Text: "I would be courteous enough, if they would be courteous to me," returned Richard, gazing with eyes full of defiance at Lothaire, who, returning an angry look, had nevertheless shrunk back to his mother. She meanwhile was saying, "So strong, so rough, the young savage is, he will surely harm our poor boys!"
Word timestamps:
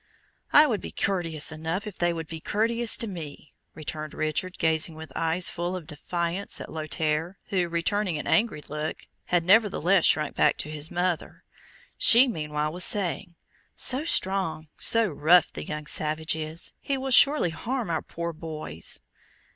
"I 0.51 0.65
would 0.65 0.81
be 0.81 0.89
courteous 0.89 1.51
enough, 1.51 1.85
if 1.85 1.99
they 1.99 2.11
would 2.11 2.25
be 2.25 2.41
courteous 2.41 2.97
to 2.97 3.05
me," 3.05 3.53
returned 3.75 4.15
Richard, 4.15 4.57
gazing 4.57 4.95
with 4.95 5.13
eyes 5.15 5.47
full 5.47 5.75
of 5.75 5.85
defiance 5.85 6.59
at 6.59 6.71
Lothaire, 6.71 7.37
who, 7.49 7.69
returning 7.69 8.17
an 8.17 8.25
angry 8.25 8.63
look, 8.67 9.05
had 9.25 9.43
nevertheless 9.43 10.05
shrunk 10.05 10.35
back 10.35 10.57
to 10.57 10.71
his 10.71 10.89
mother. 10.89 11.43
She 11.99 12.27
meanwhile 12.27 12.73
was 12.73 12.83
saying, 12.83 13.35
"So 13.75 14.03
strong, 14.03 14.69
so 14.75 15.07
rough, 15.07 15.53
the 15.53 15.65
young 15.67 15.85
savage 15.85 16.35
is, 16.35 16.73
he 16.79 16.97
will 16.97 17.11
surely 17.11 17.51
harm 17.51 17.91
our 17.91 18.01
poor 18.01 18.33
boys!" 18.33 19.01